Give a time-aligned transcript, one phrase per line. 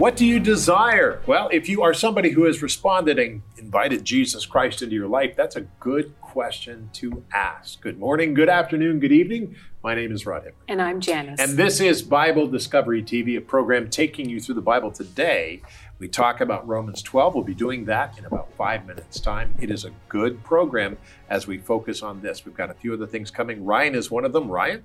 [0.00, 1.20] What do you desire?
[1.26, 5.36] Well, if you are somebody who has responded and invited Jesus Christ into your life,
[5.36, 7.80] that's a good question to ask.
[7.80, 9.54] Good morning, good afternoon, good evening.
[9.84, 10.54] My name is Rod Hembree.
[10.66, 11.38] And I'm Janice.
[11.38, 15.62] And this is Bible Discovery TV, a program taking you through the Bible today
[16.00, 17.34] we talk about Romans 12.
[17.34, 19.54] We'll be doing that in about five minutes' time.
[19.60, 20.96] It is a good program
[21.28, 22.46] as we focus on this.
[22.46, 23.66] We've got a few other things coming.
[23.66, 24.50] Ryan is one of them.
[24.50, 24.82] Ryan?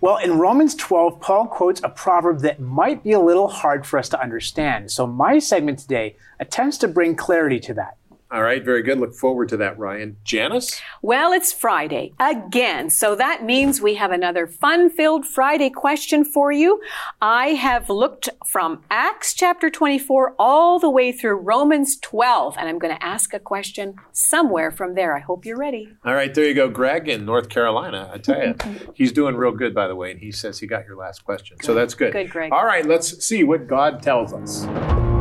[0.00, 3.98] Well, in Romans 12, Paul quotes a proverb that might be a little hard for
[3.98, 4.92] us to understand.
[4.92, 7.96] So my segment today attempts to bring clarity to that.
[8.32, 8.98] All right, very good.
[8.98, 10.16] Look forward to that, Ryan.
[10.24, 10.80] Janice?
[11.02, 12.88] Well, it's Friday again.
[12.88, 16.80] So that means we have another fun filled Friday question for you.
[17.20, 22.78] I have looked from Acts chapter 24 all the way through Romans 12, and I'm
[22.78, 25.14] going to ask a question somewhere from there.
[25.14, 25.90] I hope you're ready.
[26.02, 28.10] All right, there you go, Greg in North Carolina.
[28.14, 28.56] I tell you,
[28.94, 31.58] he's doing real good, by the way, and he says he got your last question.
[31.60, 32.14] So that's good.
[32.14, 32.50] Good, Greg.
[32.50, 35.11] All right, let's see what God tells us.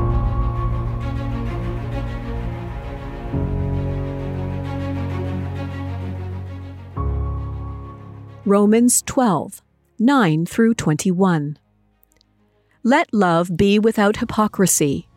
[8.52, 9.62] Romans 12,
[9.98, 11.58] 9 through 21.
[12.84, 15.08] Let love be without hypocrisy.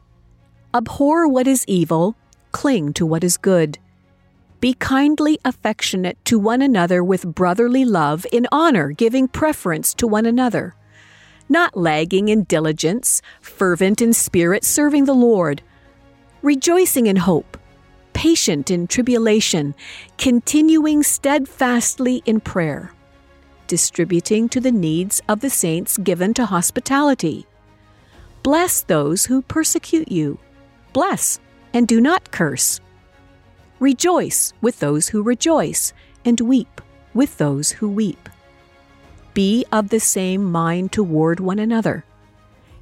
[0.72, 2.14] Abhor what is evil,
[2.52, 3.80] cling to what is good.
[4.60, 10.26] Be kindly affectionate to one another with brotherly love, in honor, giving preference to one
[10.26, 10.76] another.
[11.48, 15.60] Not lagging in diligence, fervent in spirit, serving the Lord.
[16.42, 17.58] Rejoicing in hope,
[18.12, 19.74] patient in tribulation,
[20.18, 22.92] continuing steadfastly in prayer
[23.66, 27.46] distributing to the needs of the saints given to hospitality.
[28.42, 30.38] Bless those who persecute you.
[30.92, 31.40] Bless
[31.72, 32.80] and do not curse.
[33.80, 35.92] Rejoice with those who rejoice,
[36.24, 36.80] and weep
[37.12, 38.28] with those who weep.
[39.34, 42.04] Be of the same mind toward one another.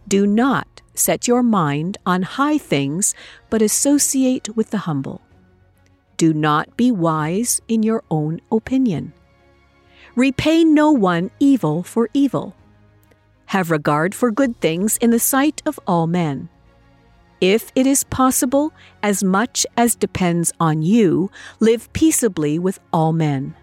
[0.07, 3.15] Do not set your mind on high things,
[3.49, 5.23] but associate with the humble.
[6.19, 9.15] Do not be wise in your own opinion.
[10.15, 12.55] Repay no one evil for evil.
[13.47, 16.49] Have regard for good things in the sight of all men.
[17.41, 18.73] If it is possible,
[19.03, 21.31] as much as depends on you,
[21.61, 23.55] live peaceably with all men.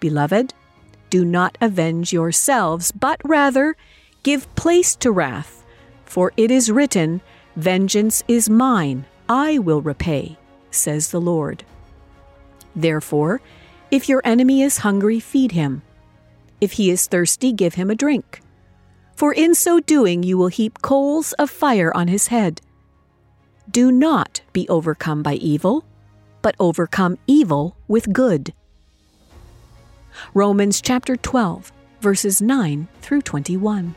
[0.00, 0.54] Beloved,
[1.10, 3.76] do not avenge yourselves, but rather
[4.22, 5.64] give place to wrath,
[6.04, 7.20] for it is written,
[7.56, 10.38] Vengeance is mine, I will repay,
[10.70, 11.64] says the Lord.
[12.76, 13.40] Therefore,
[13.90, 15.82] if your enemy is hungry, feed him.
[16.60, 18.42] If he is thirsty, give him a drink.
[19.16, 22.60] For in so doing, you will heap coals of fire on his head.
[23.70, 25.84] Do not be overcome by evil,
[26.42, 28.52] but overcome evil with good.
[30.34, 33.94] Romans chapter 12, verses 9 through 21.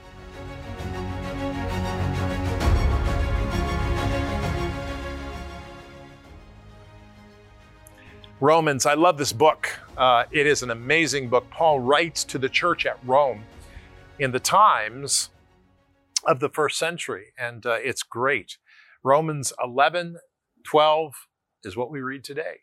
[8.41, 9.69] Romans, I love this book.
[9.95, 11.47] Uh, it is an amazing book.
[11.51, 13.43] Paul writes to the church at Rome
[14.17, 15.29] in the times
[16.25, 18.57] of the first century, and uh, it's great.
[19.03, 20.17] Romans 11,
[20.65, 21.13] 12
[21.63, 22.61] is what we read today.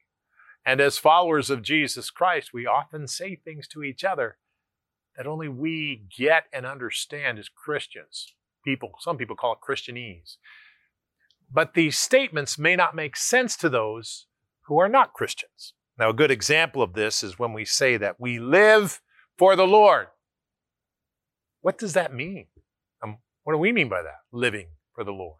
[0.66, 4.38] And as followers of Jesus Christ, we often say things to each other
[5.16, 8.34] that only we get and understand as Christians.
[8.64, 10.38] People, some people call it Christianese.
[11.48, 14.26] But these statements may not make sense to those
[14.68, 15.72] who are not Christians.
[15.98, 19.00] Now, a good example of this is when we say that we live
[19.36, 20.08] for the Lord.
[21.62, 22.46] What does that mean?
[23.02, 24.20] Um, what do we mean by that?
[24.30, 25.38] Living for the Lord.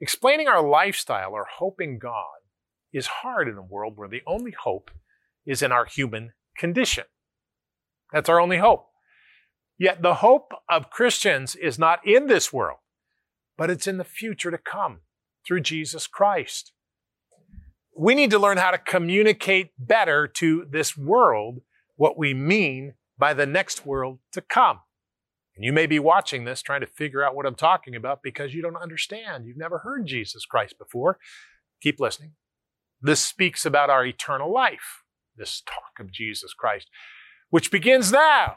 [0.00, 2.24] Explaining our lifestyle or hope in God
[2.92, 4.90] is hard in a world where the only hope
[5.46, 7.04] is in our human condition.
[8.12, 8.86] That's our only hope.
[9.78, 12.78] Yet the hope of Christians is not in this world,
[13.56, 15.00] but it's in the future to come
[15.46, 16.72] through Jesus Christ
[17.98, 21.60] we need to learn how to communicate better to this world
[21.96, 24.78] what we mean by the next world to come.
[25.56, 28.54] And you may be watching this trying to figure out what I'm talking about because
[28.54, 29.46] you don't understand.
[29.46, 31.18] You've never heard Jesus Christ before.
[31.82, 32.34] Keep listening.
[33.02, 35.02] This speaks about our eternal life,
[35.36, 36.88] this talk of Jesus Christ,
[37.50, 38.56] which begins now.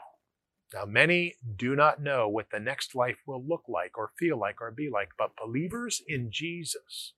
[0.72, 4.60] Now, many do not know what the next life will look like or feel like
[4.60, 7.14] or be like, but believers in Jesus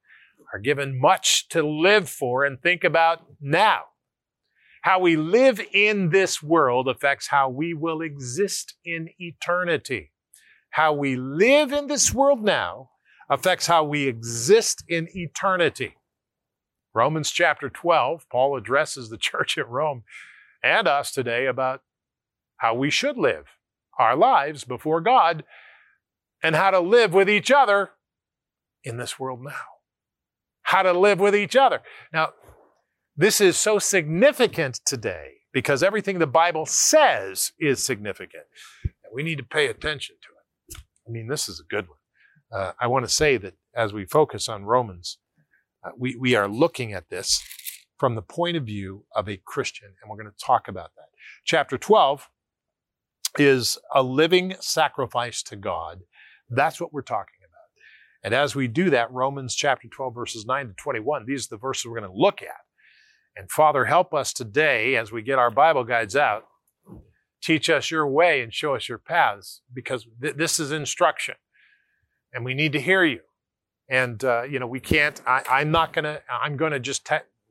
[0.52, 3.84] are given much to live for and think about now.
[4.82, 10.12] How we live in this world affects how we will exist in eternity.
[10.70, 12.90] How we live in this world now
[13.30, 15.96] affects how we exist in eternity.
[16.94, 20.04] Romans chapter 12, Paul addresses the church at Rome
[20.62, 21.82] and us today about
[22.58, 23.46] how we should live
[23.98, 25.44] our lives before God
[26.42, 27.90] and how to live with each other
[28.82, 29.73] in this world now.
[30.74, 31.82] How to live with each other.
[32.12, 32.30] Now,
[33.16, 38.42] this is so significant today because everything the Bible says is significant.
[39.14, 40.28] We need to pay attention to
[40.76, 40.82] it.
[41.06, 41.98] I mean, this is a good one.
[42.60, 45.18] Uh, I want to say that as we focus on Romans,
[45.84, 47.40] uh, we, we are looking at this
[47.96, 51.06] from the point of view of a Christian, and we're going to talk about that.
[51.44, 52.28] Chapter 12
[53.38, 56.00] is a living sacrifice to God.
[56.50, 57.33] That's what we're talking.
[58.24, 61.56] And as we do that, Romans chapter 12, verses 9 to 21, these are the
[61.58, 62.56] verses we're going to look at.
[63.36, 66.44] And Father, help us today as we get our Bible guides out.
[67.42, 71.34] Teach us your way and show us your paths because th- this is instruction
[72.32, 73.20] and we need to hear you.
[73.90, 77.06] And, uh, you know, we can't, I, am not going to, I'm going to just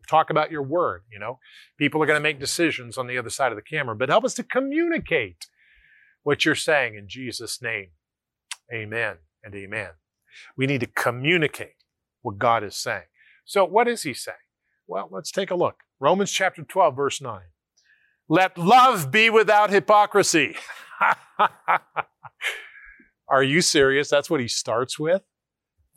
[0.09, 1.03] talk about your word.
[1.11, 1.37] You know,
[1.77, 4.25] people are going to make decisions on the other side of the camera, but help
[4.25, 5.45] us to communicate
[6.23, 7.89] what you're saying in Jesus' name.
[8.73, 9.89] Amen and amen.
[10.57, 11.75] We need to communicate
[12.21, 13.03] what God is saying.
[13.45, 14.37] So, what is He saying?
[14.87, 15.83] Well, let's take a look.
[15.99, 17.41] Romans chapter 12, verse 9.
[18.27, 20.55] Let love be without hypocrisy.
[23.27, 24.09] Are you serious?
[24.09, 25.21] That's what he starts with?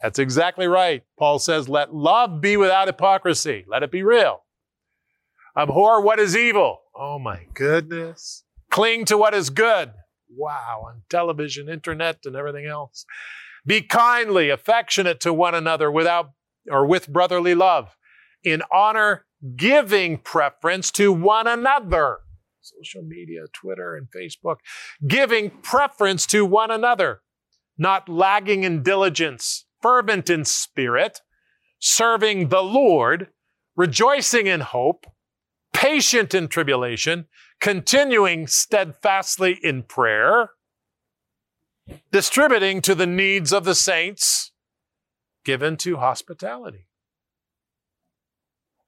[0.02, 1.02] That's exactly right.
[1.18, 3.64] Paul says, Let love be without hypocrisy.
[3.68, 4.44] Let it be real.
[5.56, 6.80] Abhor what is evil.
[6.94, 8.44] Oh my goodness.
[8.70, 9.92] Cling to what is good.
[10.34, 10.84] Wow.
[10.88, 13.06] On television, internet, and everything else.
[13.66, 16.30] Be kindly, affectionate to one another without
[16.70, 17.96] or with brotherly love.
[18.44, 19.26] In honor,
[19.56, 22.18] giving preference to one another.
[22.60, 24.56] Social media, Twitter and Facebook.
[25.06, 27.22] Giving preference to one another.
[27.78, 31.20] Not lagging in diligence fervent in spirit,
[31.78, 33.28] serving the Lord,
[33.76, 35.06] rejoicing in hope,
[35.72, 37.26] patient in tribulation,
[37.60, 40.50] continuing steadfastly in prayer,
[42.10, 44.52] distributing to the needs of the saints,
[45.44, 46.88] given to hospitality.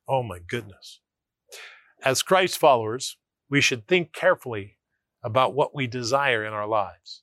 [0.08, 1.00] Oh my goodness.
[2.02, 3.16] As Christ followers,
[3.50, 4.78] we should think carefully
[5.22, 7.22] about what we desire in our lives.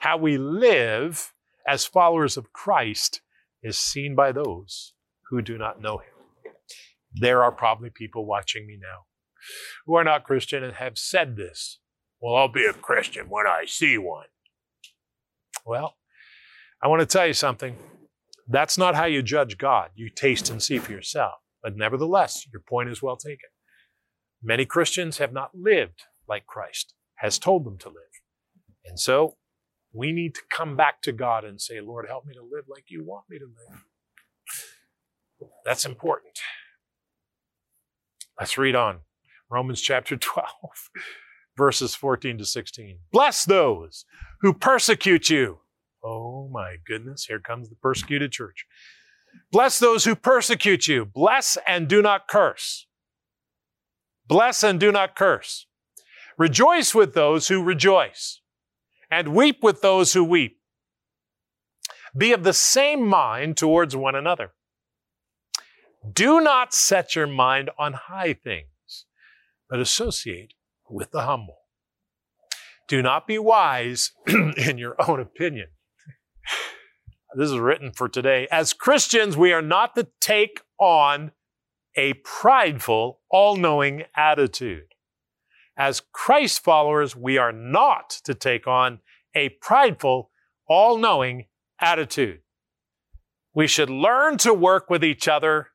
[0.00, 1.32] How we live
[1.66, 3.22] as followers of Christ
[3.62, 4.92] is seen by those
[5.30, 6.52] who do not know him.
[7.12, 9.06] There are probably people watching me now
[9.86, 11.78] who are not Christian and have said this.
[12.20, 14.26] Well, I'll be a Christian when I see one.
[15.66, 15.96] Well,
[16.80, 17.76] I want to tell you something.
[18.48, 19.90] That's not how you judge God.
[19.96, 21.34] You taste and see for yourself.
[21.62, 23.48] But nevertheless, your point is well taken.
[24.42, 27.96] Many Christians have not lived like Christ has told them to live.
[28.84, 29.36] And so
[29.92, 32.84] we need to come back to God and say, Lord, help me to live like
[32.88, 33.80] you want me to live.
[35.64, 36.38] That's important.
[38.38, 39.00] Let's read on.
[39.50, 40.46] Romans chapter 12,
[41.56, 42.98] verses 14 to 16.
[43.12, 44.04] Bless those
[44.40, 45.58] who persecute you.
[46.04, 48.66] Oh my goodness, here comes the persecuted church.
[49.50, 51.04] Bless those who persecute you.
[51.04, 52.86] Bless and do not curse.
[54.26, 55.66] Bless and do not curse.
[56.38, 58.40] Rejoice with those who rejoice
[59.10, 60.60] and weep with those who weep.
[62.16, 64.52] Be of the same mind towards one another.
[66.10, 69.06] Do not set your mind on high things,
[69.68, 70.54] but associate
[70.90, 71.58] with the humble.
[72.88, 75.68] Do not be wise in your own opinion.
[77.34, 78.48] This is written for today.
[78.50, 81.32] As Christians, we are not to take on
[81.96, 84.94] a prideful, all knowing attitude.
[85.76, 89.00] As Christ followers, we are not to take on
[89.34, 90.30] a prideful,
[90.66, 91.46] all knowing
[91.80, 92.40] attitude.
[93.54, 95.68] We should learn to work with each other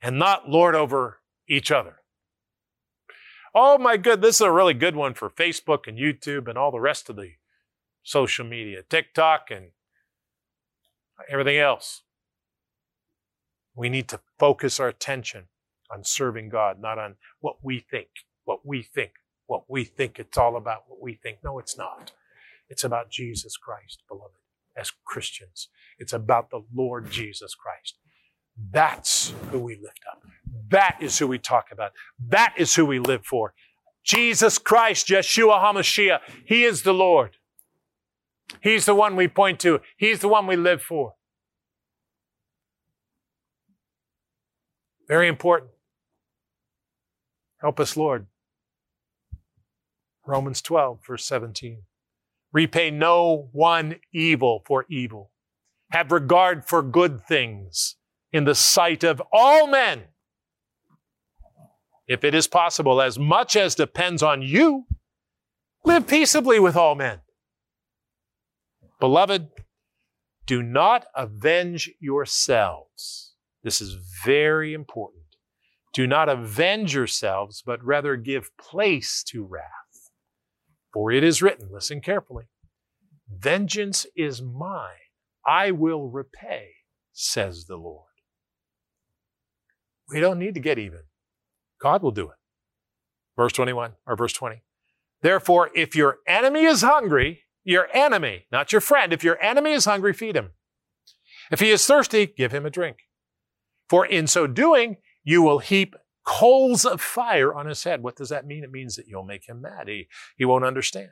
[0.00, 1.96] and not lord over each other.
[3.54, 6.72] Oh my good, this is a really good one for Facebook and YouTube and all
[6.72, 7.32] the rest of the
[8.02, 9.66] social media, TikTok and
[11.30, 12.02] everything else.
[13.76, 15.44] We need to focus our attention
[15.88, 18.08] on serving God, not on what we think,
[18.44, 19.12] what we think,
[19.46, 21.38] what we think it's all about, what we think.
[21.44, 22.10] No, it's not.
[22.68, 24.34] It's about Jesus Christ, beloved,
[24.76, 25.68] as Christians.
[25.98, 27.98] It's about the Lord Jesus Christ.
[28.70, 30.22] That's who we lift up.
[30.70, 31.92] That is who we talk about.
[32.28, 33.54] That is who we live for.
[34.04, 36.20] Jesus Christ, Yeshua HaMashiach.
[36.46, 37.36] He is the Lord.
[38.60, 39.80] He's the one we point to.
[39.96, 41.14] He's the one we live for.
[45.08, 45.70] Very important.
[47.60, 48.26] Help us, Lord.
[50.26, 51.82] Romans 12, verse 17.
[52.52, 55.30] Repay no one evil for evil.
[55.90, 57.96] Have regard for good things
[58.34, 60.02] in the sight of all men.
[62.08, 64.86] If it is possible, as much as depends on you,
[65.84, 67.20] live peaceably with all men.
[68.98, 69.48] Beloved,
[70.46, 73.34] Do not avenge yourselves.
[73.62, 75.22] This is very important.
[75.94, 80.10] Do not avenge yourselves, but rather give place to wrath.
[80.92, 82.44] For it is written, listen carefully,
[83.28, 85.08] Vengeance is mine,
[85.46, 86.68] I will repay,
[87.12, 88.13] says the Lord.
[90.08, 91.00] We don't need to get even.
[91.80, 92.36] God will do it.
[93.36, 94.62] Verse 21 or verse 20.
[95.22, 99.86] Therefore, if your enemy is hungry, your enemy, not your friend, if your enemy is
[99.86, 100.50] hungry, feed him.
[101.50, 102.98] If he is thirsty, give him a drink.
[103.88, 105.94] For in so doing, you will heap
[106.24, 108.02] coals of fire on his head.
[108.02, 108.64] What does that mean?
[108.64, 109.88] It means that you'll make him mad.
[109.88, 111.10] He, he won't understand.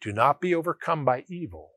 [0.00, 1.72] Do not be overcome by evil,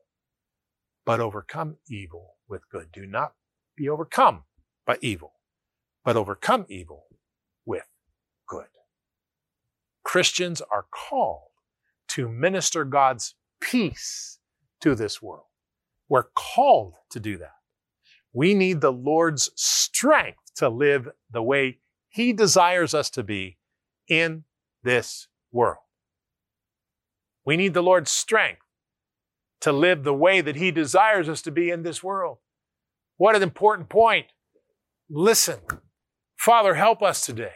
[1.06, 2.92] but overcome evil with good.
[2.92, 3.34] Do not
[3.76, 4.44] be overcome
[4.86, 5.32] by evil,
[6.04, 7.06] but overcome evil
[7.64, 7.86] with
[8.46, 8.66] good.
[10.04, 11.50] Christians are called
[12.08, 14.38] to minister God's peace
[14.80, 15.46] to this world.
[16.08, 17.54] We're called to do that.
[18.32, 21.78] We need the Lord's strength to live the way
[22.08, 23.58] He desires us to be
[24.08, 24.44] in
[24.82, 25.84] this world.
[27.44, 28.62] We need the Lord's strength
[29.60, 32.38] to live the way that He desires us to be in this world.
[33.16, 34.26] What an important point.
[35.08, 35.58] Listen,
[36.40, 37.52] Father, help us today.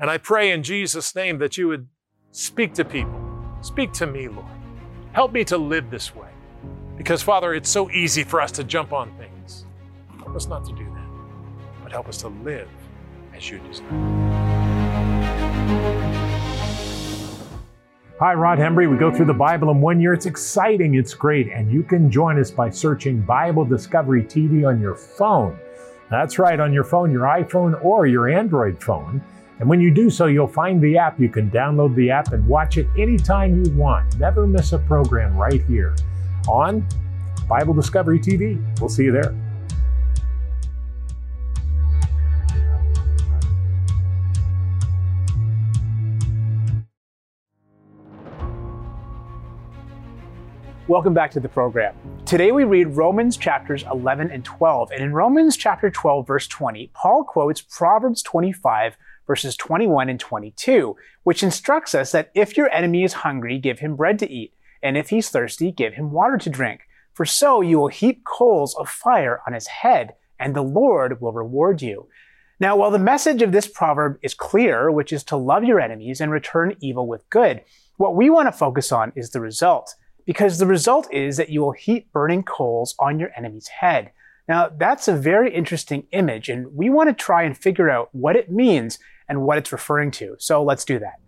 [0.00, 1.86] And I pray in Jesus' name that you would
[2.32, 3.14] speak to people.
[3.60, 4.44] Speak to me, Lord.
[5.12, 6.26] Help me to live this way.
[6.96, 9.66] Because, Father, it's so easy for us to jump on things.
[10.18, 11.08] Help us not to do that,
[11.84, 12.68] but help us to live
[13.36, 13.86] as you desire.
[18.18, 18.90] Hi, Rod Hembree.
[18.90, 20.12] We go through the Bible in one year.
[20.12, 24.80] It's exciting, it's great, and you can join us by searching Bible Discovery TV on
[24.80, 25.56] your phone.
[26.12, 29.22] That's right, on your phone, your iPhone or your Android phone.
[29.60, 31.18] And when you do so, you'll find the app.
[31.18, 34.18] You can download the app and watch it anytime you want.
[34.18, 35.96] Never miss a program right here
[36.46, 36.86] on
[37.48, 38.62] Bible Discovery TV.
[38.78, 39.34] We'll see you there.
[50.92, 51.94] Welcome back to the program.
[52.26, 54.90] Today we read Romans chapters 11 and 12.
[54.90, 60.94] And in Romans chapter 12, verse 20, Paul quotes Proverbs 25, verses 21 and 22,
[61.22, 64.98] which instructs us that if your enemy is hungry, give him bread to eat, and
[64.98, 66.82] if he's thirsty, give him water to drink.
[67.14, 71.32] For so you will heap coals of fire on his head, and the Lord will
[71.32, 72.08] reward you.
[72.60, 76.20] Now, while the message of this proverb is clear, which is to love your enemies
[76.20, 77.62] and return evil with good,
[77.96, 79.94] what we want to focus on is the result.
[80.24, 84.12] Because the result is that you will heap burning coals on your enemy's head.
[84.48, 88.36] Now, that's a very interesting image, and we want to try and figure out what
[88.36, 88.98] it means
[89.28, 90.36] and what it's referring to.
[90.38, 91.21] So let's do that.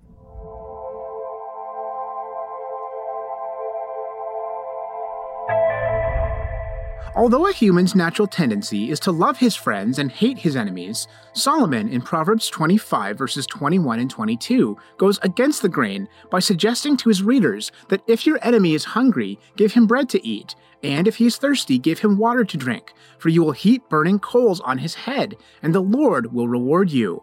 [7.17, 11.89] Although a human's natural tendency is to love his friends and hate his enemies, Solomon
[11.89, 17.23] in Proverbs 25 verses 21 and 22 goes against the grain by suggesting to his
[17.23, 21.27] readers that if your enemy is hungry, give him bread to eat, and if he
[21.27, 24.95] is thirsty, give him water to drink, for you will heap burning coals on his
[24.95, 27.23] head, and the Lord will reward you.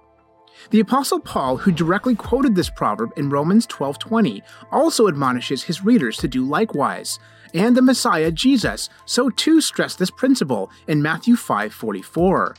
[0.69, 4.41] The apostle Paul, who directly quoted this proverb in Romans 12:20,
[4.71, 7.19] also admonishes his readers to do likewise.
[7.53, 12.55] And the Messiah Jesus so too stressed this principle in Matthew 5:44.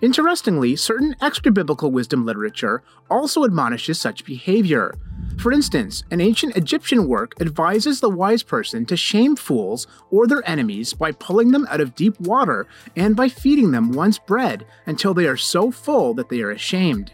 [0.00, 4.94] Interestingly, certain extra biblical wisdom literature also admonishes such behavior.
[5.38, 10.46] For instance, an ancient Egyptian work advises the wise person to shame fools or their
[10.48, 12.66] enemies by pulling them out of deep water
[12.96, 17.12] and by feeding them once bread until they are so full that they are ashamed.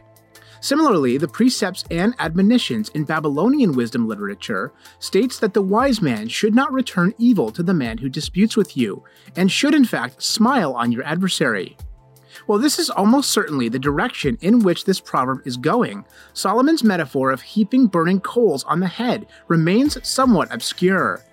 [0.63, 6.55] Similarly, the precepts and admonitions in Babylonian wisdom literature states that the wise man should
[6.55, 9.03] not return evil to the man who disputes with you,
[9.35, 11.77] and should in fact smile on your adversary.
[12.47, 17.33] While this is almost certainly the direction in which this proverb is going, Solomon's metaphor
[17.33, 21.25] of heaping burning coals on the head remains somewhat obscure.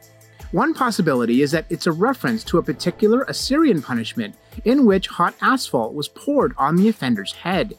[0.53, 5.35] One possibility is that it's a reference to a particular Assyrian punishment in which hot
[5.39, 7.77] asphalt was poured on the offender's head.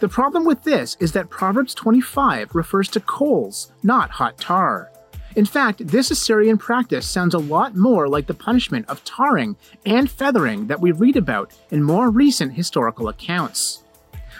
[0.00, 4.90] The problem with this is that Proverbs 25 refers to coals, not hot tar.
[5.36, 10.10] In fact, this Assyrian practice sounds a lot more like the punishment of tarring and
[10.10, 13.84] feathering that we read about in more recent historical accounts.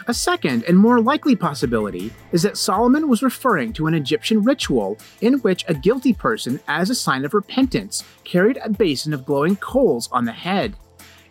[0.07, 4.97] A second and more likely possibility is that Solomon was referring to an Egyptian ritual
[5.21, 9.57] in which a guilty person, as a sign of repentance, carried a basin of glowing
[9.57, 10.75] coals on the head.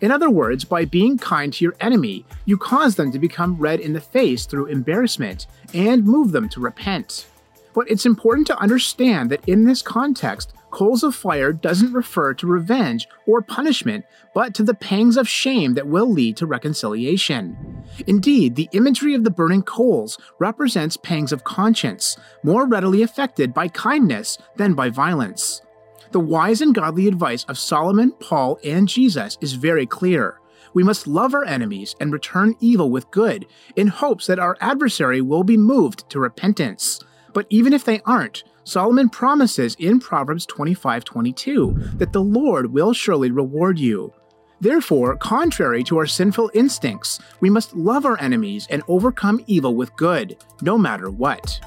[0.00, 3.80] In other words, by being kind to your enemy, you cause them to become red
[3.80, 7.26] in the face through embarrassment and move them to repent.
[7.74, 12.46] But it's important to understand that in this context, coals of fire doesn't refer to
[12.46, 14.04] revenge or punishment,
[14.34, 17.84] but to the pangs of shame that will lead to reconciliation.
[18.06, 23.68] Indeed, the imagery of the burning coals represents pangs of conscience, more readily affected by
[23.68, 25.62] kindness than by violence.
[26.12, 30.40] The wise and godly advice of Solomon, Paul, and Jesus is very clear.
[30.74, 35.20] We must love our enemies and return evil with good, in hopes that our adversary
[35.20, 37.00] will be moved to repentance.
[37.32, 43.30] But even if they aren't, Solomon promises in Proverbs 25:22 that the Lord will surely
[43.30, 44.12] reward you.
[44.60, 49.96] Therefore, contrary to our sinful instincts, we must love our enemies and overcome evil with
[49.96, 51.60] good, no matter what.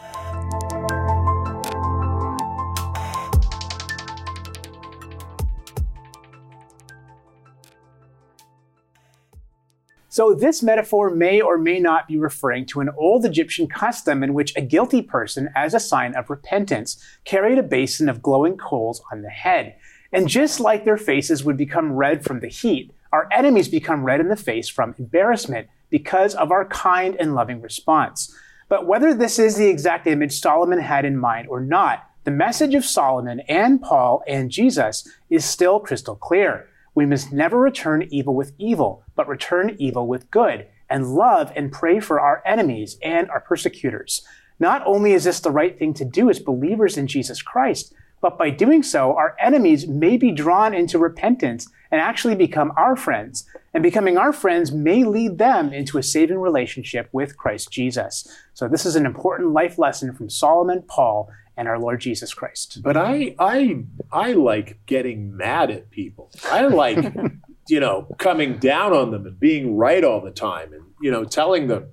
[10.14, 14.36] So, this metaphor may or may not be referring to an old Egyptian custom in
[14.36, 19.02] which a guilty person, as a sign of repentance, carried a basin of glowing coals
[19.12, 19.76] on the head.
[20.12, 24.20] And just like their faces would become red from the heat, our enemies become red
[24.20, 28.32] in the face from embarrassment because of our kind and loving response.
[28.70, 32.76] But whether this is the exact image Solomon had in mind or not, the message
[32.76, 36.68] of Solomon and Paul and Jesus is still crystal clear.
[36.96, 41.72] We must never return evil with evil, but return evil with good, and love and
[41.72, 44.22] pray for our enemies and our persecutors.
[44.60, 48.38] Not only is this the right thing to do as believers in Jesus Christ, but
[48.38, 53.46] by doing so, our enemies may be drawn into repentance and actually become our friends.
[53.74, 58.26] And becoming our friends may lead them into a saving relationship with Christ Jesus.
[58.54, 62.82] So, this is an important life lesson from Solomon, Paul, and our Lord Jesus Christ.
[62.82, 66.32] But I I I like getting mad at people.
[66.46, 66.98] I like
[67.68, 71.24] you know coming down on them and being right all the time and you know
[71.24, 71.88] telling them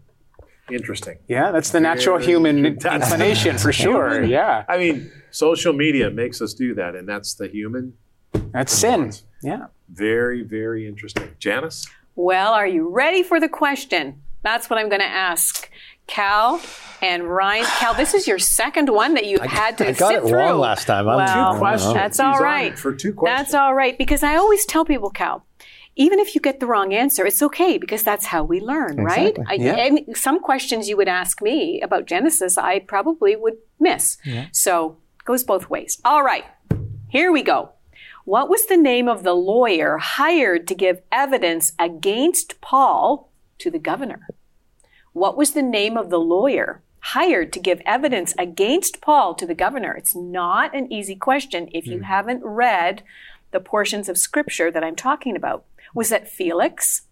[0.70, 1.18] interesting.
[1.28, 4.12] Yeah, that's the natural Very- human inclination for sure.
[4.14, 4.30] Human.
[4.30, 7.94] Yeah, I mean, social media makes us do that and that's the human.
[8.52, 9.12] that's sin.
[9.42, 9.66] Yeah.
[9.88, 11.30] Very very interesting.
[11.38, 11.86] Janice?
[12.16, 14.22] Well, are you ready for the question?
[14.42, 15.70] That's what I'm going to ask.
[16.06, 16.60] Cal
[17.02, 17.64] and Ryan.
[17.78, 20.38] Cal, this is your second one that you've had to I got sit it through.
[20.38, 21.08] wrong last time.
[21.08, 21.94] I'm- Well, Two questions.
[21.94, 22.72] That's He's all on right.
[22.72, 23.38] it for two questions.
[23.52, 25.46] That's all right because I always tell people, Cal,
[25.96, 29.36] even if you get the wrong answer, it's okay because that's how we learn, right?
[29.48, 29.74] I, Yeah.
[29.76, 34.16] and some questions you would ask me about Genesis, I probably would miss.
[34.24, 34.46] Yeah.
[34.52, 36.00] So it goes both ways.
[36.04, 36.44] All right,
[37.08, 37.70] here we go.
[38.24, 43.78] What was the name of the lawyer hired to give evidence against Paul to the
[43.78, 44.26] governor?
[45.12, 49.54] What was the name of the lawyer hired to give evidence against Paul to the
[49.54, 49.92] governor?
[49.92, 52.04] It's not an easy question if you hmm.
[52.04, 53.02] haven't read
[53.50, 55.64] the portions of scripture that I'm talking about.
[55.94, 57.02] Was it Felix?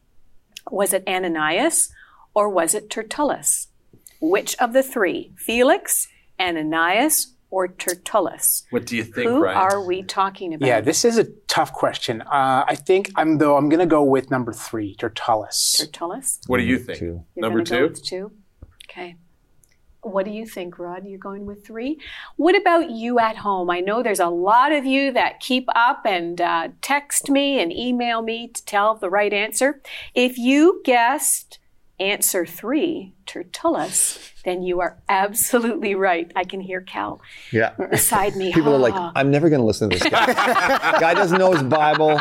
[0.71, 1.91] Was it Ananias?
[2.35, 3.69] Or was it Tertullus?
[4.21, 5.33] Which of the three?
[5.37, 6.09] Felix,
[6.39, 8.65] Ananias, or Tertullus?
[8.71, 9.57] What do you think, Who Ryan?
[9.57, 10.67] are we talking about?
[10.67, 12.23] Yeah, this is a tough question.
[12.23, 15.81] Uh, I think I'm though I'm going to go with number three, Tertullus.
[15.81, 16.41] Tertullus?
[16.47, 16.99] what do you think?
[16.99, 17.25] Two.
[17.35, 17.93] You're Number gonna go two?
[17.93, 18.33] with two?
[18.91, 19.17] Okay.
[20.03, 21.05] What do you think, Rod?
[21.07, 21.99] You're going with three?
[22.37, 23.69] What about you at home?
[23.69, 27.73] I know there's a lot of you that keep up and uh, text me and
[27.73, 29.83] email me to tell the right answer.
[30.15, 31.59] If you guessed
[32.01, 36.31] answer three, Tertullus, then you are absolutely right.
[36.37, 37.21] I can hear Cal
[37.53, 37.71] Yeah.
[37.91, 38.53] beside me.
[38.55, 39.13] People are like, Ah.
[39.15, 40.27] I'm never going to listen to this guy.
[41.01, 42.19] guy doesn't know his Bible,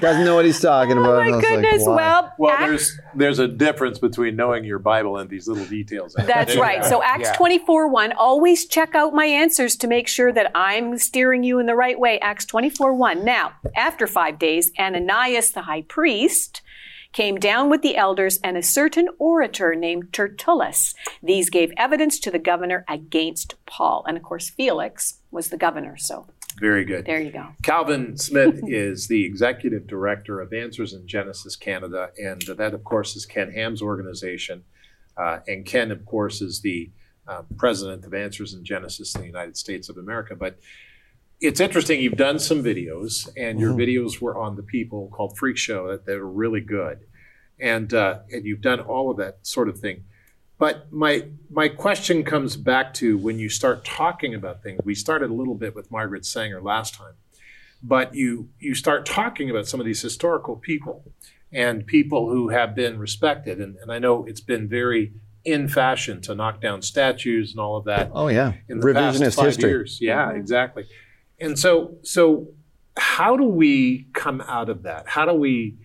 [0.00, 1.10] doesn't know what he's talking about.
[1.26, 1.82] Oh my was like, goodness.
[1.86, 6.14] well, Well, Acts- there's there's a difference between knowing your Bible and these little details.
[6.14, 6.84] That's right.
[6.84, 7.36] So Acts Yeah.
[7.36, 11.66] 24 1, always check out my answers to make sure that I'm steering you in
[11.66, 12.18] the right way.
[12.20, 13.24] Acts 24 1.
[13.24, 16.62] Now, after five days, Ananias the high priest
[17.12, 20.94] came down with the elders and a certain orator named Tertullus.
[21.22, 24.04] These gave evidence to the governor against Paul.
[24.06, 25.96] And of course, Felix was the governor.
[25.96, 26.26] So
[26.60, 27.06] Very good.
[27.06, 27.48] there you go.
[27.62, 33.16] Calvin Smith is the executive director of Answers in Genesis Canada, and that, of course,
[33.16, 34.64] is Ken Ham's organization.
[35.16, 36.90] Uh, and Ken, of course, is the
[37.26, 40.34] uh, president of Answers in Genesis in the United States of America.
[40.34, 40.58] But
[41.40, 45.56] it's interesting, you've done some videos, and your videos were on the People called Freak
[45.56, 47.00] Show that they were really good,
[47.58, 50.04] and uh, and you've done all of that sort of thing.
[50.58, 54.80] But my my question comes back to when you start talking about things.
[54.84, 57.14] We started a little bit with Margaret Sanger last time,
[57.82, 61.12] but you you start talking about some of these historical people
[61.52, 63.60] and people who have been respected.
[63.60, 67.76] And, and I know it's been very in fashion to knock down statues and all
[67.76, 68.52] of that Oh, yeah.
[68.68, 69.70] in the past Revisionist five history.
[69.70, 69.98] years.
[70.00, 70.84] Yeah, exactly.
[71.40, 72.48] And so so
[72.96, 75.08] how do we come out of that?
[75.08, 75.76] How do we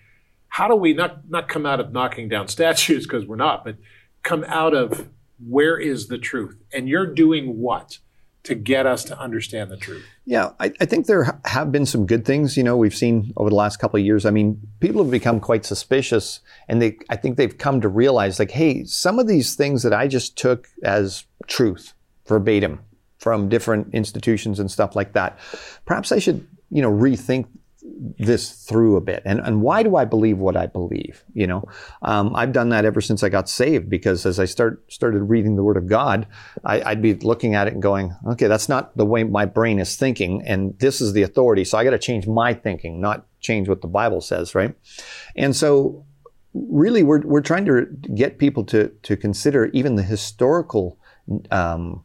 [0.49, 3.77] how do we not not come out of knocking down statues because we're not, but
[4.23, 5.09] come out of
[5.45, 6.57] where is the truth?
[6.73, 7.99] And you're doing what
[8.45, 10.05] to get us to understand the truth?
[10.25, 12.55] Yeah, I, I, think there have been some good things.
[12.55, 14.25] You know, we've seen over the last couple of years.
[14.25, 18.39] I mean, people have become quite suspicious, and they, I think they've come to realize,
[18.39, 21.93] like, hey, some of these things that I just took as truth,
[22.27, 22.79] verbatim,
[23.25, 25.39] from different institutions and stuff like that,
[25.85, 27.47] perhaps I should, you know, rethink
[27.81, 29.23] this through a bit.
[29.25, 31.63] And, and why do i believe what i believe you know?
[32.01, 35.55] Um, i've done that ever since i got saved because as i start started reading
[35.55, 36.25] the word of god
[36.63, 39.79] I, would be looking at it and going okay that's not the way my brain
[39.79, 43.27] is thinking and this is the authority so i got to change my thinking not
[43.39, 44.73] change what the bible says right?
[45.35, 46.05] And so
[46.55, 47.85] really we're, we're trying to
[48.15, 50.97] get people to, to consider even the historical
[51.51, 52.03] um,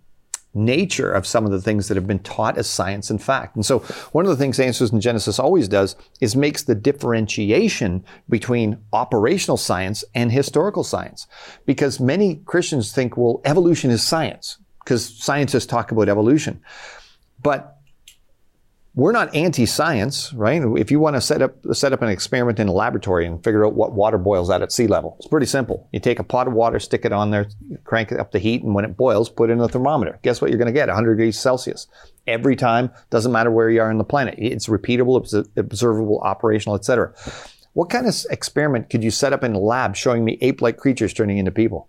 [0.52, 3.54] nature of some of the things that have been taught as science and fact.
[3.54, 3.80] And so
[4.12, 9.56] one of the things Answers in Genesis always does is makes the differentiation between operational
[9.56, 11.26] science and historical science.
[11.66, 16.60] Because many Christians think, well, evolution is science, because scientists talk about evolution.
[17.42, 17.79] But
[18.94, 20.61] we're not anti-science, right?
[20.76, 23.64] If you want to set up set up an experiment in a laboratory and figure
[23.64, 25.88] out what water boils at at sea level, it's pretty simple.
[25.92, 27.48] You take a pot of water, stick it on there,
[27.85, 30.18] crank it up the heat, and when it boils, put it in a thermometer.
[30.22, 30.88] Guess what you're going to get?
[30.88, 31.87] 100 degrees Celsius
[32.26, 32.90] every time.
[33.11, 34.35] Doesn't matter where you are on the planet.
[34.38, 37.14] It's repeatable, it's observable, operational, etc.
[37.74, 41.14] What kind of experiment could you set up in a lab showing me ape-like creatures
[41.14, 41.88] turning into people?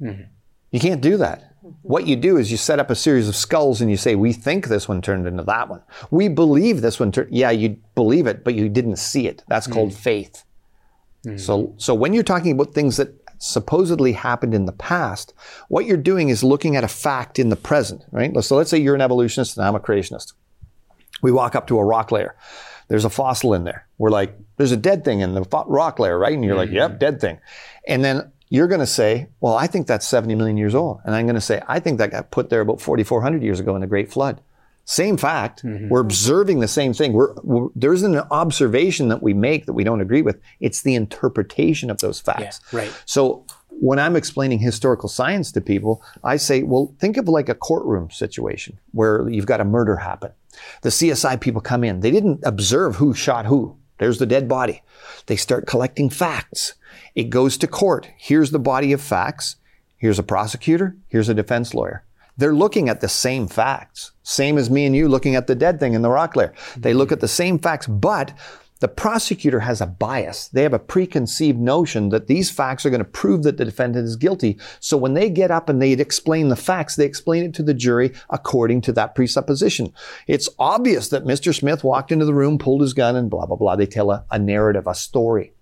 [0.00, 0.22] Mm-hmm.
[0.70, 1.53] You can't do that.
[1.82, 4.34] What you do is you set up a series of skulls and you say, we
[4.34, 5.80] think this one turned into that one.
[6.10, 9.42] We believe this one turned, yeah, you believe it, but you didn't see it.
[9.48, 9.72] That's mm.
[9.72, 10.44] called faith.
[11.26, 11.40] Mm.
[11.40, 15.32] So, so when you're talking about things that supposedly happened in the past,
[15.68, 18.32] what you're doing is looking at a fact in the present, right?
[18.44, 20.34] So let's say you're an evolutionist and I'm a creationist.
[21.22, 22.36] We walk up to a rock layer.
[22.88, 23.86] There's a fossil in there.
[23.96, 26.34] We're like, there's a dead thing in the rock layer, right?
[26.34, 26.74] And you're mm-hmm.
[26.74, 27.38] like, yep, dead thing.
[27.88, 31.00] And then you're going to say, well, I think that's 70 million years old.
[31.04, 33.74] And I'm going to say, I think that got put there about 4,400 years ago
[33.74, 34.40] in the Great Flood.
[34.84, 35.64] Same fact.
[35.64, 35.88] Mm-hmm.
[35.88, 37.14] We're observing the same thing.
[37.14, 40.40] We're, we're, there's an observation that we make that we don't agree with.
[40.60, 42.60] It's the interpretation of those facts.
[42.72, 43.02] Yeah, right.
[43.06, 47.56] So when I'm explaining historical science to people, I say, well, think of like a
[47.56, 50.30] courtroom situation where you've got a murder happen.
[50.82, 52.00] The CSI people come in.
[52.00, 53.76] They didn't observe who shot who.
[53.98, 54.82] There's the dead body.
[55.26, 56.74] They start collecting facts.
[57.14, 58.08] It goes to court.
[58.16, 59.56] Here's the body of facts.
[59.96, 60.96] Here's a prosecutor.
[61.08, 62.04] Here's a defense lawyer.
[62.36, 64.12] They're looking at the same facts.
[64.22, 66.52] Same as me and you looking at the dead thing in the rock layer.
[66.76, 68.32] They look at the same facts, but
[68.80, 70.48] the prosecutor has a bias.
[70.48, 74.06] They have a preconceived notion that these facts are going to prove that the defendant
[74.06, 74.58] is guilty.
[74.80, 77.72] So when they get up and they explain the facts, they explain it to the
[77.72, 79.92] jury according to that presupposition.
[80.26, 81.54] It's obvious that Mr.
[81.54, 83.76] Smith walked into the room, pulled his gun, and blah, blah, blah.
[83.76, 85.52] They tell a, a narrative, a story.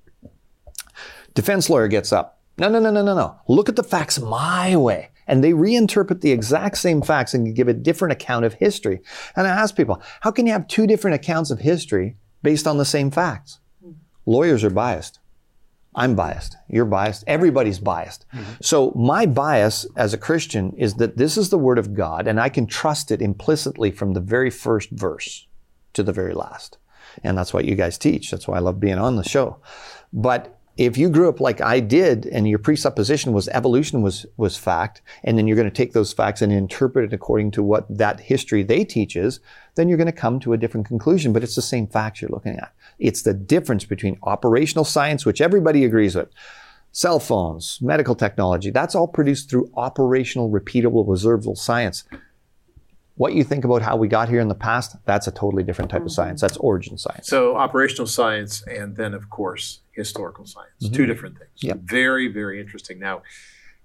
[1.35, 2.41] Defense lawyer gets up.
[2.59, 3.37] No, no, no, no, no, no.
[3.49, 5.11] Look at the facts my way.
[5.27, 9.01] And they reinterpret the exact same facts and give a different account of history.
[9.37, 12.79] And I ask people, how can you have two different accounts of history based on
[12.79, 13.59] the same facts?
[14.27, 15.19] Lawyers are biased.
[15.95, 16.57] I'm biased.
[16.69, 17.25] You're biased.
[17.27, 18.25] Everybody's biased.
[18.33, 18.53] Mm-hmm.
[18.63, 22.41] So my bias as a Christian is that this is the Word of God and
[22.41, 25.47] I can trust it implicitly from the very first verse
[25.93, 26.79] to the very last.
[27.23, 28.31] And that's what you guys teach.
[28.31, 29.59] That's why I love being on the show.
[30.13, 34.57] But if you grew up like I did and your presupposition was evolution was, was
[34.57, 37.87] fact, and then you're going to take those facts and interpret it according to what
[37.95, 39.41] that history they teaches,
[39.75, 41.33] then you're going to come to a different conclusion.
[41.33, 42.73] But it's the same facts you're looking at.
[42.99, 46.31] It's the difference between operational science, which everybody agrees with,
[46.93, 52.05] cell phones, medical technology, that's all produced through operational, repeatable, observable science.
[53.17, 55.91] What you think about how we got here in the past, that's a totally different
[55.91, 56.41] type of science.
[56.41, 57.29] That's origin science.
[57.29, 60.71] So operational science and then of course historical science.
[60.83, 60.95] Mm-hmm.
[60.95, 61.51] Two different things.
[61.57, 61.81] Yep.
[61.83, 62.99] Very, very interesting.
[62.99, 63.23] Now,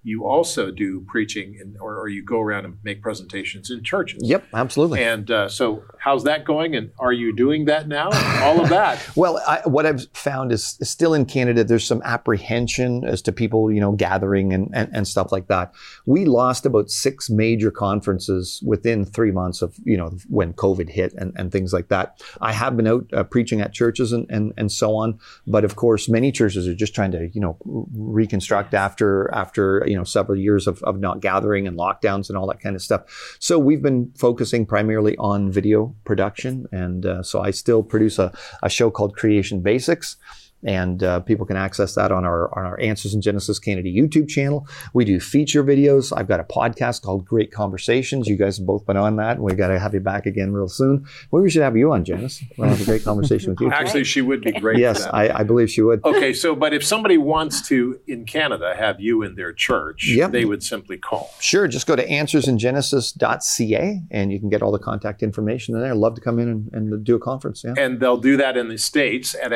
[0.04, 4.20] you also do preaching in, or, or, you go around and make presentations in churches.
[4.22, 5.02] Yep, absolutely.
[5.02, 6.76] And uh, so, how's that going?
[6.76, 8.10] And are you doing that now?
[8.42, 9.04] All of that.
[9.16, 13.72] well, I, what I've found is, still in Canada, there's some apprehension as to people,
[13.72, 15.74] you know, gathering and, and, and, stuff like that.
[16.06, 21.12] We lost about six major conferences within three months of, you know, when COVID hit
[21.14, 22.22] and, and things like that.
[22.40, 25.18] I have been out uh, preaching at churches and, and, and so on.
[25.46, 29.96] But of course, many churches are just trying to, you know, reconstruct after, after, you
[29.96, 33.36] know, several years of, of not gathering and lockdowns and all that kind of stuff.
[33.40, 36.66] So we've been focusing primarily on video production.
[36.72, 38.32] And uh, so I still produce a,
[38.62, 40.16] a show called Creation Basics.
[40.62, 44.28] And uh, people can access that on our on our Answers in Genesis Canada YouTube
[44.28, 44.66] channel.
[44.92, 46.12] We do feature videos.
[46.16, 48.28] I've got a podcast called Great Conversations.
[48.28, 50.68] You guys have both been on that, we got to have you back again real
[50.68, 51.06] soon.
[51.30, 52.42] Well, we should have you on, Janice.
[52.56, 53.70] We'll have a great conversation with you.
[53.70, 54.78] Actually, she would be great.
[54.78, 55.06] yes.
[55.06, 56.04] I, I believe she would.
[56.04, 60.30] Okay, so but if somebody wants to in Canada have you in their church, Yep.
[60.32, 61.30] they would simply call.
[61.40, 65.74] Sure, just go to answersingenesis.ca and genesis.ca and you can get all the contact information
[65.74, 65.90] in there.
[65.92, 67.62] I'd love to come in and, and do a conference.
[67.64, 67.74] Yeah.
[67.76, 69.52] And they'll do that in the States at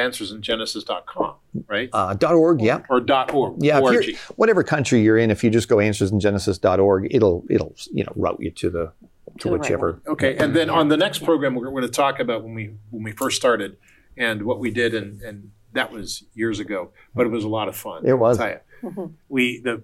[0.93, 1.35] answersingenesis.com,
[1.67, 1.89] right?
[1.93, 2.83] Uh, .org, yeah.
[2.89, 3.01] or
[3.33, 3.63] .org.
[3.63, 8.05] Yeah, if you're, whatever country you're in, if you just go answersingenesis.org, it'll it'll you
[8.05, 8.93] know route you to the
[9.39, 10.01] to, the right whichever.
[10.07, 13.03] Okay, and then on the next program, we're going to talk about when we when
[13.03, 13.77] we first started
[14.17, 17.69] and what we did, and and that was years ago, but it was a lot
[17.69, 18.07] of fun.
[18.07, 18.39] It was.
[18.39, 19.15] I'll tell you.
[19.29, 19.83] We the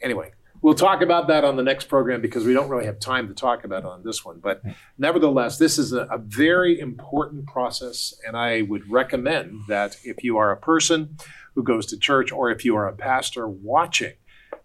[0.00, 0.32] anyway.
[0.60, 3.34] We'll talk about that on the next program because we don't really have time to
[3.34, 4.40] talk about it on this one.
[4.40, 4.62] But
[4.96, 10.36] nevertheless, this is a, a very important process, and I would recommend that if you
[10.36, 11.16] are a person
[11.54, 14.14] who goes to church or if you are a pastor watching,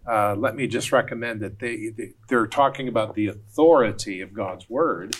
[0.08, 4.68] uh, let me just recommend that they, they they're talking about the authority of God's
[4.68, 5.16] word.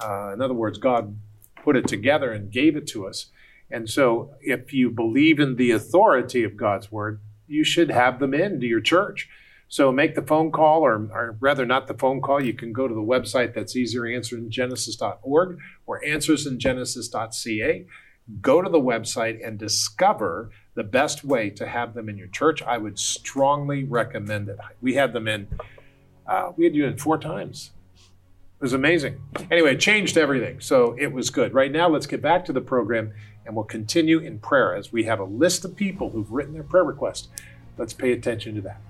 [0.00, 1.16] Uh, in other words, God
[1.56, 3.26] put it together and gave it to us.
[3.70, 8.34] And so, if you believe in the authority of God's word, you should have them
[8.34, 9.28] into your church.
[9.72, 12.42] So make the phone call, or, or rather, not the phone call.
[12.42, 17.86] You can go to the website that's easier, answeringenesis.org or answersingenesis.ca.
[18.42, 22.62] Go to the website and discover the best way to have them in your church.
[22.62, 24.58] I would strongly recommend it.
[24.82, 25.48] We had them in,
[26.26, 27.70] uh, we had you in four times.
[27.96, 29.22] It was amazing.
[29.50, 30.60] Anyway, it changed everything.
[30.60, 31.54] So it was good.
[31.54, 33.14] Right now, let's get back to the program
[33.46, 36.62] and we'll continue in prayer as we have a list of people who've written their
[36.62, 37.30] prayer request.
[37.78, 38.82] Let's pay attention to that.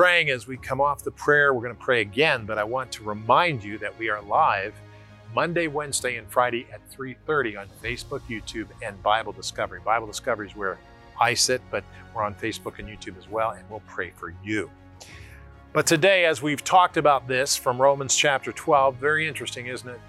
[0.00, 1.52] Praying as we come off the prayer.
[1.52, 4.72] We're going to pray again, but I want to remind you that we are live
[5.34, 9.78] Monday, Wednesday, and Friday at 3:30 on Facebook, YouTube, and Bible Discovery.
[9.84, 10.78] Bible Discovery is where
[11.20, 11.84] I sit, but
[12.14, 14.70] we're on Facebook and YouTube as well, and we'll pray for you.
[15.74, 20.00] But today, as we've talked about this from Romans chapter 12, very interesting, isn't it?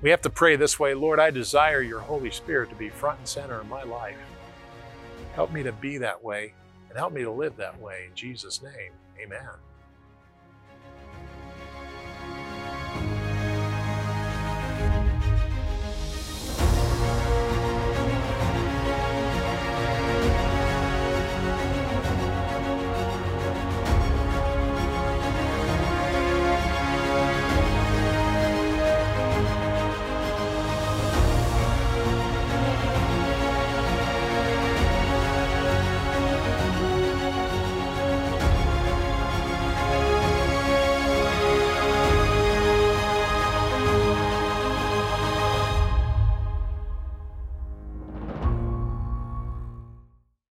[0.00, 3.18] We have to pray this way Lord, I desire your Holy Spirit to be front
[3.18, 4.16] and center in my life.
[5.34, 6.54] Help me to be that way
[6.88, 8.04] and help me to live that way.
[8.08, 9.48] In Jesus' name, amen.